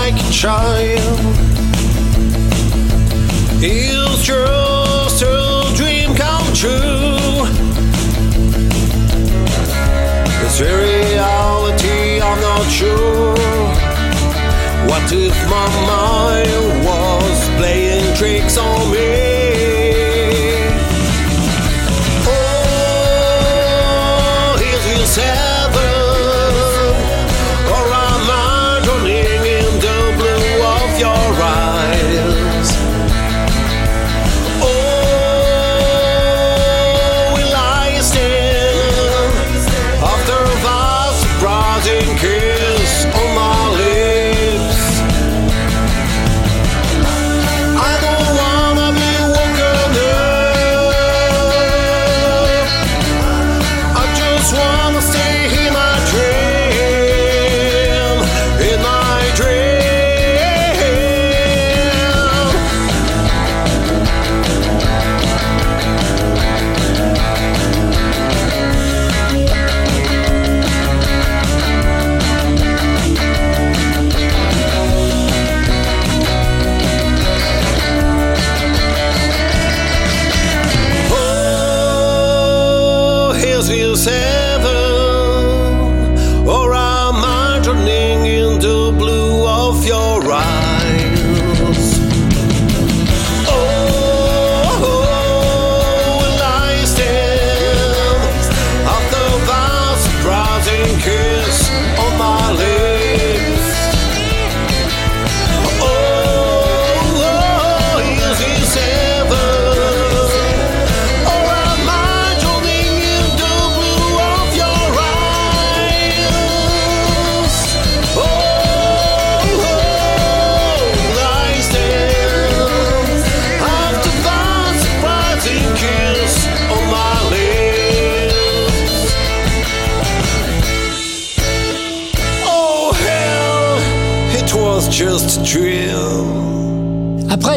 Like 0.00 0.14
a 0.14 0.30
child. 0.30 1.18
It's 3.60 4.22
just 4.22 5.22
a 5.22 5.72
dream 5.78 6.14
come 6.14 6.48
true. 6.62 7.46
It's 10.44 10.60
reality, 10.60 12.20
I'm 12.28 12.40
not 12.48 12.66
sure. 12.78 13.34
What 14.88 15.06
if 15.12 15.36
my 15.54 15.66
mind 15.90 16.57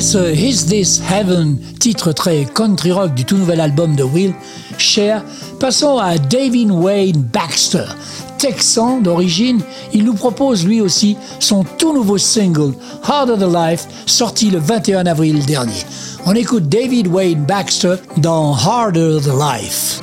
Après 0.01 0.13
ce 0.13 0.33
Is 0.33 0.65
This 0.65 0.99
Heaven, 1.11 1.59
titre 1.79 2.11
très 2.11 2.45
country 2.45 2.91
rock 2.91 3.13
du 3.13 3.23
tout 3.23 3.37
nouvel 3.37 3.61
album 3.61 3.95
de 3.95 4.01
Will, 4.01 4.33
Cher, 4.79 5.23
passons 5.59 5.99
à 5.99 6.17
David 6.17 6.71
Wayne 6.71 7.21
Baxter. 7.21 7.85
Texan 8.39 9.01
d'origine, 9.01 9.61
il 9.93 10.03
nous 10.03 10.15
propose 10.15 10.65
lui 10.65 10.81
aussi 10.81 11.17
son 11.39 11.63
tout 11.77 11.93
nouveau 11.93 12.17
single 12.17 12.73
Harder 13.03 13.35
the 13.37 13.53
Life, 13.53 13.85
sorti 14.07 14.49
le 14.49 14.57
21 14.57 15.05
avril 15.05 15.45
dernier. 15.45 15.85
On 16.25 16.33
écoute 16.33 16.67
David 16.67 17.05
Wayne 17.05 17.45
Baxter 17.45 17.97
dans 18.17 18.55
Harder 18.55 19.19
the 19.21 19.27
Life. 19.27 20.01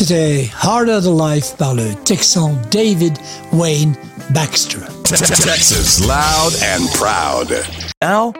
C'était 0.00 0.48
Harder 0.62 1.00
Than 1.02 1.18
Life 1.18 1.56
par 1.58 1.74
le 1.74 1.94
Texan 2.06 2.56
David 2.70 3.12
Wayne 3.52 3.94
Baxter. 4.30 4.78
Texas 5.04 6.00
Loud 6.00 6.54
and 6.62 6.86
Proud. 6.94 7.79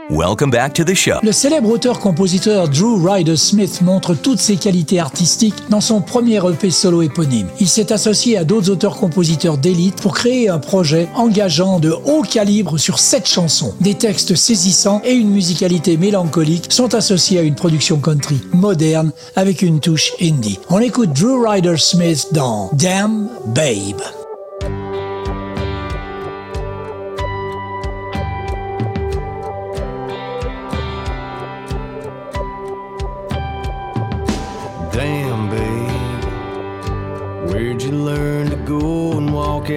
Welcome 0.09 0.51
back 0.51 0.73
to 0.73 0.85
the 0.85 0.95
show. 0.95 1.19
Le 1.23 1.33
célèbre 1.33 1.69
auteur-compositeur 1.69 2.71
Drew 2.71 3.07
Ryder 3.07 3.37
Smith 3.37 3.83
montre 3.83 4.15
toutes 4.15 4.39
ses 4.39 4.57
qualités 4.57 4.99
artistiques 4.99 5.69
dans 5.69 5.83
son 5.83 6.01
premier 6.01 6.39
EP 6.39 6.71
solo 6.71 7.03
éponyme. 7.03 7.47
Il 7.61 7.69
s'est 7.69 7.93
associé 7.93 8.39
à 8.39 8.45
d'autres 8.45 8.71
auteurs-compositeurs 8.71 9.59
d'élite 9.59 10.01
pour 10.01 10.15
créer 10.15 10.49
un 10.49 10.61
projet 10.61 11.11
engageant 11.15 11.79
de 11.79 11.91
haut 11.91 12.23
calibre 12.23 12.79
sur 12.79 12.99
sept 12.99 13.29
chansons. 13.29 13.75
Des 13.83 13.93
textes 13.93 14.35
saisissants 14.35 15.03
et 15.05 15.13
une 15.13 15.29
musicalité 15.29 15.99
mélancolique 15.99 16.73
sont 16.73 16.95
associés 16.95 17.39
à 17.39 17.43
une 17.43 17.55
production 17.55 17.99
country 17.99 18.41
moderne 18.55 19.13
avec 19.37 19.61
une 19.61 19.81
touche 19.81 20.15
indie. 20.23 20.59
On 20.71 20.79
écoute 20.79 21.13
Drew 21.13 21.47
Ryder 21.47 21.77
Smith 21.77 22.29
dans 22.33 22.71
Damn 22.73 23.29
Babe. 23.45 24.01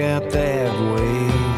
Out 0.02 0.30
that 0.30 0.72
way. 0.92 1.54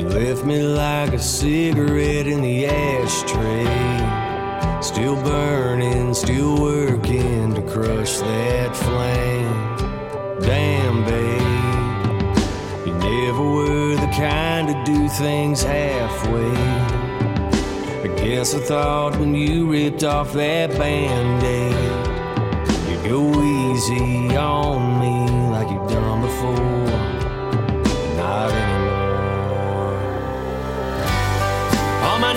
You 0.00 0.08
left 0.08 0.44
me 0.44 0.62
like 0.62 1.12
a 1.12 1.18
cigarette 1.18 2.26
in 2.26 2.40
the 2.42 2.66
ashtray. 2.66 3.64
Still 4.82 5.16
burning, 5.22 6.14
still 6.14 6.60
working 6.60 7.54
to 7.54 7.62
crush 7.62 8.18
that 8.18 8.76
flame. 8.76 9.54
Damn, 10.40 11.04
babe, 11.04 12.86
you 12.86 12.94
never 12.94 13.42
were 13.42 13.94
the 13.94 14.10
kind 14.16 14.68
to 14.68 14.84
do 14.84 15.08
things 15.08 15.62
halfway. 15.62 16.56
I 18.02 18.08
guess 18.16 18.54
I 18.54 18.58
thought 18.58 19.16
when 19.18 19.34
you 19.34 19.70
ripped 19.70 20.04
off 20.04 20.32
that 20.32 20.70
band 20.70 21.42
aid, 21.42 21.74
you'd 22.90 23.04
go 23.08 23.22
easy 23.42 24.36
on 24.36 25.00
me 25.00 25.50
like 25.50 25.70
you've 25.70 25.88
done 25.88 26.20
before. 26.20 26.83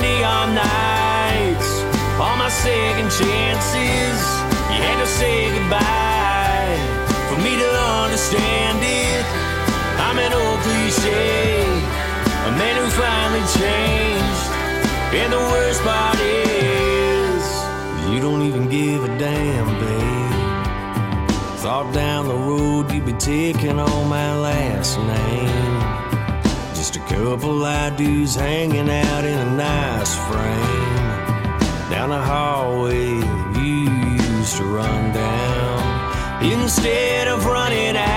Neon 0.08 0.56
nights, 0.56 1.70
on 2.20 2.36
my 2.40 2.50
second 2.50 3.10
chances, 3.20 4.18
you 4.72 4.80
had 4.88 4.98
to 5.04 5.10
say 5.20 5.36
goodbye 5.56 6.78
for 7.28 7.38
me 7.46 7.54
to 7.64 7.70
understand 8.04 8.80
it. 8.82 9.26
I'm 10.06 10.18
an 10.26 10.34
old 10.42 10.60
cliche, 10.66 11.64
a 12.50 12.52
man 12.62 12.76
who 12.80 12.88
finally 13.04 13.46
changed. 13.60 14.46
And 15.20 15.30
the 15.34 15.44
worst 15.54 15.82
part 15.84 16.20
is, 16.20 17.44
you 18.12 18.20
don't 18.26 18.44
even 18.50 18.70
give 18.70 19.04
a 19.04 19.12
damn, 19.18 19.68
babe. 19.82 20.36
Thought 21.64 21.94
down 21.94 22.28
the 22.28 22.40
road 22.50 22.92
you'd 22.92 23.06
be 23.06 23.14
taking 23.14 23.80
on 23.80 24.08
my 24.08 24.30
last 24.38 24.98
name. 25.00 26.17
Just 26.88 27.00
a 27.04 27.16
couple 27.16 27.66
of 27.66 27.98
dudes 27.98 28.36
hanging 28.36 28.90
out 28.90 29.26
in 29.26 29.38
a 29.38 29.52
nice 29.58 30.16
frame. 30.16 31.92
Down 31.92 32.12
the 32.12 32.18
hallway 32.18 33.10
you 33.60 33.92
used 34.40 34.56
to 34.56 34.64
run 34.64 35.14
down. 35.14 36.42
Instead 36.42 37.28
of 37.28 37.46
running 37.46 37.98
out. 37.98 38.08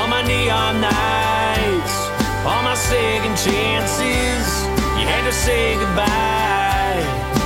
On 0.00 0.08
my 0.08 0.22
neon 0.22 0.80
nights, 0.80 1.94
on 2.48 2.64
my 2.64 2.76
second 2.76 3.36
chances, 3.36 4.64
you 4.96 5.04
had 5.04 5.24
to 5.26 5.32
say 5.32 5.74
goodbye 5.74 7.04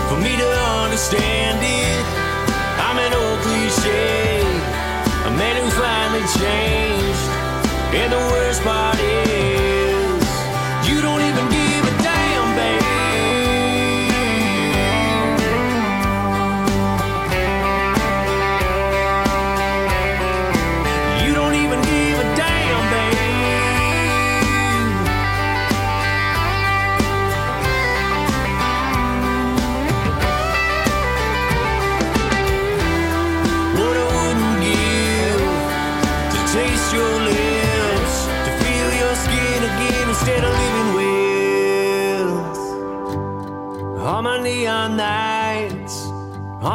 for 0.09 0.17
me 0.23 0.37
to 0.37 0.49
understand 0.85 1.59
it. 1.59 2.07
I'm 2.87 2.99
an 2.99 3.13
old 3.15 3.41
cliche, 3.41 4.43
a 5.27 5.31
man 5.37 5.57
who 5.61 5.69
finally 5.71 6.23
changed. 6.39 7.38
And 7.91 8.13
the 8.13 8.19
worst 8.19 8.63
part 8.63 9.01
is, 9.01 9.68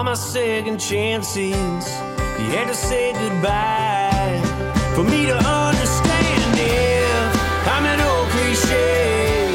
all 0.04 0.10
my 0.10 0.14
second 0.16 0.80
chances, 0.80 1.56
you 2.38 2.46
had 2.56 2.68
to 2.68 2.74
say 2.74 3.14
goodbye 3.14 4.42
for 4.96 5.04
me 5.04 5.28
to 5.28 5.36
understand 5.36 6.56
it. 6.60 7.38
I'm 7.74 7.86
an 7.86 8.02
old 8.02 8.28
cliche, 8.30 9.54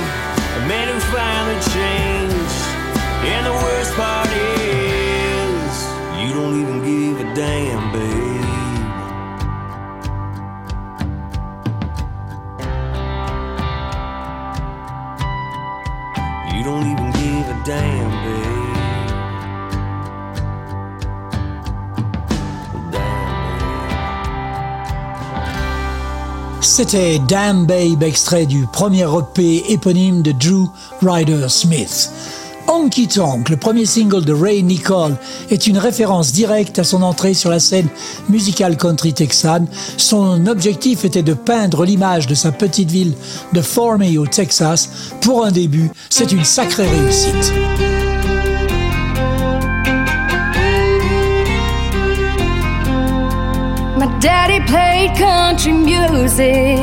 a 0.56 0.66
man 0.66 0.88
who 0.92 1.00
finally 1.12 1.60
changed, 1.74 2.64
and 3.32 3.46
the 3.46 3.56
worst 3.64 3.92
part 3.94 4.28
is, 4.28 5.74
you 6.20 6.32
don't 6.34 6.54
even 6.62 6.78
give 6.82 7.20
a 7.20 7.34
damn, 7.34 7.92
babe. 7.92 8.27
C'était 26.78 27.18
Damn 27.26 27.66
Babe, 27.66 28.04
extrait 28.04 28.46
du 28.46 28.68
premier 28.72 29.02
EP 29.02 29.64
éponyme 29.72 30.22
de 30.22 30.30
Drew 30.30 30.68
Ryder 31.02 31.48
Smith. 31.48 32.12
Honky 32.68 33.08
Tonk, 33.08 33.48
le 33.48 33.56
premier 33.56 33.84
single 33.84 34.24
de 34.24 34.32
Ray 34.32 34.62
Nicole, 34.62 35.16
est 35.50 35.66
une 35.66 35.76
référence 35.76 36.32
directe 36.32 36.78
à 36.78 36.84
son 36.84 37.02
entrée 37.02 37.34
sur 37.34 37.50
la 37.50 37.58
scène 37.58 37.88
musicale 38.28 38.76
country 38.76 39.12
texane. 39.12 39.66
Son 39.96 40.46
objectif 40.46 41.04
était 41.04 41.24
de 41.24 41.34
peindre 41.34 41.84
l'image 41.84 42.28
de 42.28 42.36
sa 42.36 42.52
petite 42.52 42.92
ville 42.92 43.14
de 43.52 43.60
Fort 43.60 43.98
May 43.98 44.16
au 44.16 44.28
Texas. 44.28 44.88
Pour 45.20 45.44
un 45.44 45.50
début, 45.50 45.90
c'est 46.10 46.30
une 46.30 46.44
sacrée 46.44 46.86
réussite. 46.86 47.52
Daddy 54.20 54.60
played 54.66 55.16
country 55.16 55.72
music. 55.72 56.78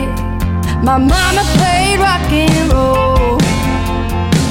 My 0.83 0.97
mama 0.97 1.43
played 1.57 1.99
rock 1.99 2.31
and 2.31 2.71
roll. 2.71 3.41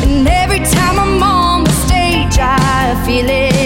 And 0.02 0.28
every 0.28 0.60
time 0.60 0.98
I'm 0.98 1.22
on 1.22 1.64
the 1.64 1.72
stage, 1.86 2.38
I 2.38 3.02
feel 3.06 3.28
it 3.28 3.63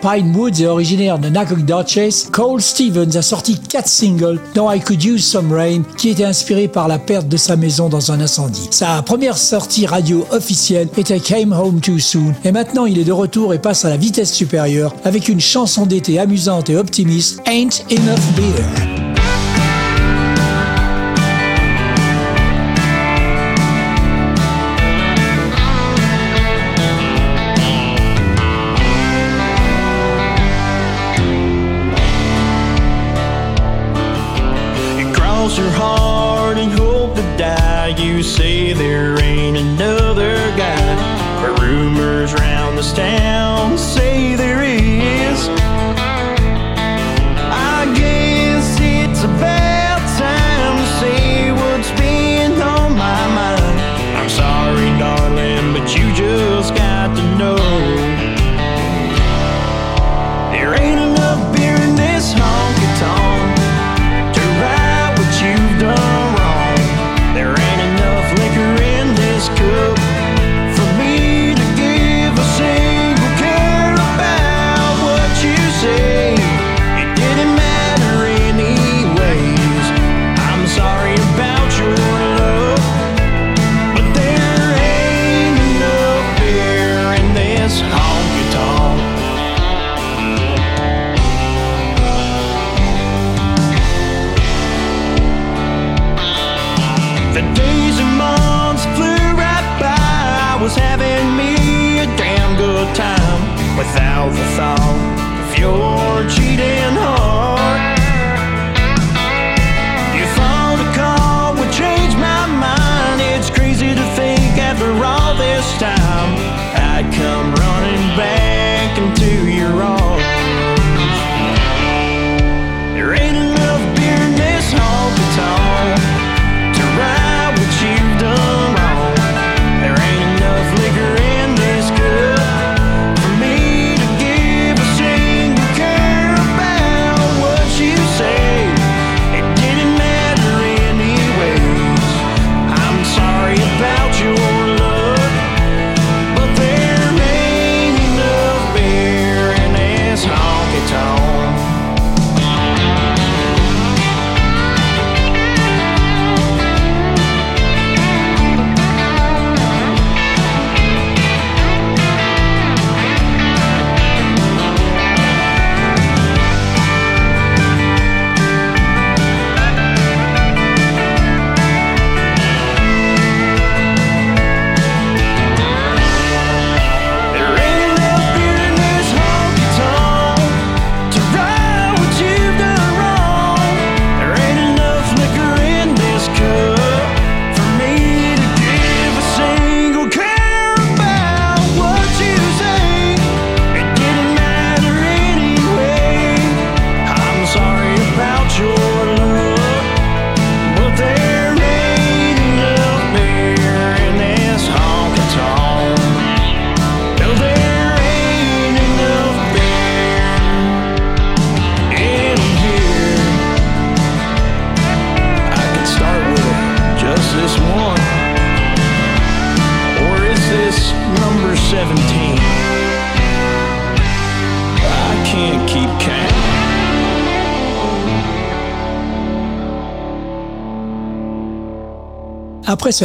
Pine 0.00 0.34
Woods 0.34 0.60
et 0.60 0.66
originaire 0.66 1.18
de 1.18 1.28
Nacogdoches, 1.28 2.30
Cole 2.32 2.60
Stevens 2.60 3.16
a 3.16 3.22
sorti 3.22 3.58
quatre 3.58 3.88
singles, 3.88 4.40
dont 4.54 4.70
I 4.70 4.80
Could 4.80 5.04
Use 5.04 5.24
Some 5.24 5.52
Rain, 5.52 5.82
qui 5.96 6.10
était 6.10 6.24
inspiré 6.24 6.68
par 6.68 6.88
la 6.88 6.98
perte 6.98 7.28
de 7.28 7.36
sa 7.36 7.56
maison 7.56 7.88
dans 7.88 8.10
un 8.12 8.20
incendie. 8.20 8.68
Sa 8.70 9.02
première 9.02 9.36
sortie 9.36 9.86
radio 9.86 10.26
officielle 10.30 10.88
était 10.96 11.20
Came 11.20 11.52
Home 11.52 11.80
Too 11.80 11.98
Soon, 11.98 12.34
et 12.44 12.52
maintenant 12.52 12.86
il 12.86 12.98
est 12.98 13.04
de 13.04 13.12
retour 13.12 13.54
et 13.54 13.58
passe 13.58 13.84
à 13.84 13.90
la 13.90 13.96
vitesse 13.96 14.32
supérieure 14.32 14.94
avec 15.04 15.28
une 15.28 15.40
chanson 15.40 15.86
d'été 15.86 16.18
amusante 16.18 16.70
et 16.70 16.76
optimiste, 16.76 17.40
Ain't 17.46 17.84
Enough 17.90 18.34
Beer. 18.36 18.99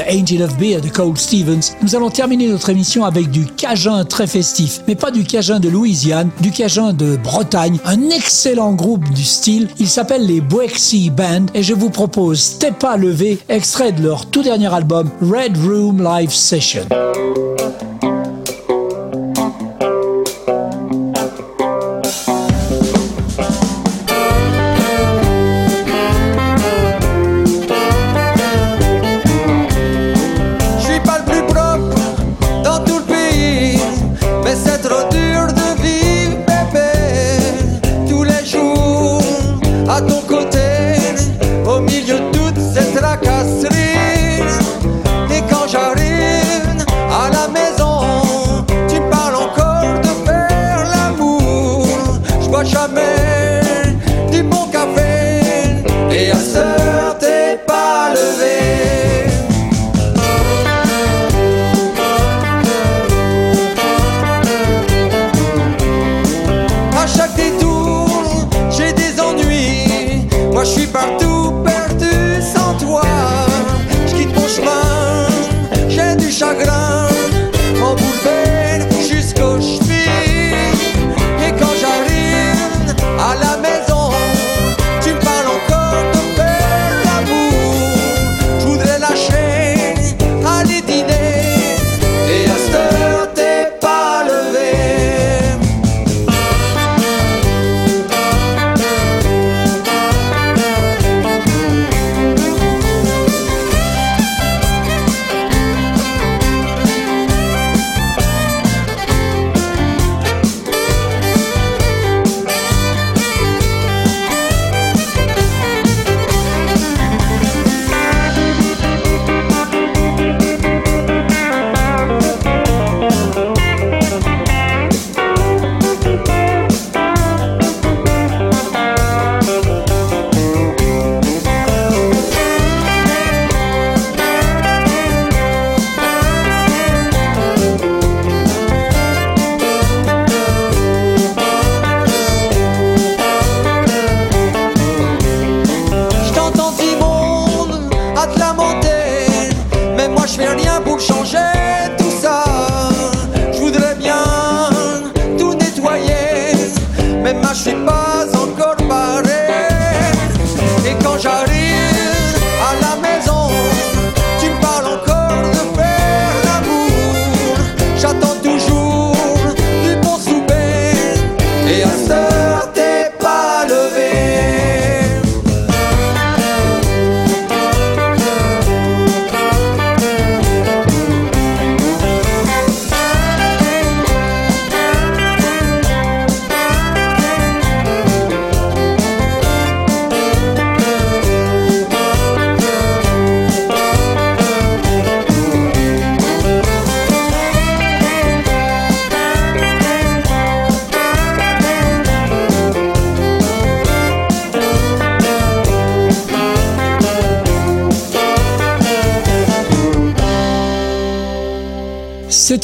Angel 0.09 0.41
of 0.41 0.57
Beer 0.57 0.81
de 0.81 0.89
Cole 0.89 1.17
Stevens, 1.17 1.75
nous 1.83 1.95
allons 1.95 2.09
terminer 2.09 2.47
notre 2.47 2.69
émission 2.69 3.05
avec 3.05 3.29
du 3.29 3.45
Cajun 3.45 4.03
très 4.03 4.25
festif, 4.25 4.81
mais 4.88 4.95
pas 4.95 5.11
du 5.11 5.23
Cajun 5.23 5.59
de 5.59 5.69
Louisiane, 5.69 6.31
du 6.41 6.51
Cajun 6.51 6.91
de 6.91 7.17
Bretagne, 7.17 7.77
un 7.86 8.09
excellent 8.09 8.73
groupe 8.73 9.07
du 9.13 9.23
style. 9.23 9.67
Il 9.79 9.88
s'appelle 9.88 10.25
les 10.25 10.41
Boexy 10.41 11.11
Band 11.11 11.45
et 11.53 11.61
je 11.61 11.73
vous 11.73 11.91
propose 11.91 12.39
Step 12.39 12.83
à 12.83 12.97
lever, 12.97 13.38
extrait 13.47 13.91
de 13.91 14.01
leur 14.01 14.25
tout 14.25 14.41
dernier 14.41 14.73
album 14.73 15.09
Red 15.21 15.57
Room 15.57 16.03
Live 16.03 16.31
Session. 16.31 16.86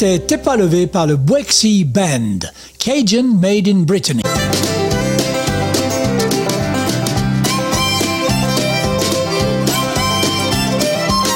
C'était 0.02 0.18
T'es 0.18 0.38
pas 0.38 0.56
levé 0.56 0.88
par 0.88 1.06
le 1.06 1.14
Bwexy 1.14 1.84
Band, 1.84 2.40
Cajun 2.76 3.38
Made 3.40 3.68
in 3.68 3.82
Brittany. 3.84 4.22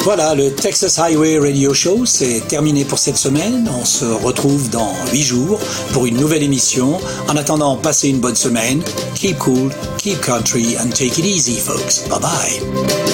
Voilà, 0.03 0.35
le 0.35 0.51
Texas 0.51 0.99
Highway 0.99 1.39
Radio 1.39 1.73
Show, 1.75 2.07
c'est 2.07 2.41
terminé 2.49 2.85
pour 2.85 2.99
cette 2.99 3.17
semaine. 3.17 3.71
On 3.81 3.85
se 3.85 4.05
retrouve 4.05 4.69
dans 4.71 4.93
8 5.13 5.23
jours 5.23 5.61
pour 5.93 6.07
une 6.07 6.17
nouvelle 6.17 6.43
émission. 6.43 6.99
En 7.29 7.37
attendant, 7.37 7.77
passez 7.77 8.09
une 8.09 8.19
bonne 8.19 8.35
semaine. 8.35 8.83
Keep 9.15 9.39
cool, 9.39 9.71
keep 9.97 10.21
country, 10.21 10.77
and 10.77 10.91
take 10.91 11.21
it 11.21 11.25
easy, 11.25 11.61
folks. 11.61 12.09
Bye 12.09 12.19
bye. 12.19 13.06